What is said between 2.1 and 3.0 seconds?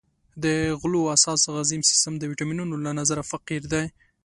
د ویټامینونو له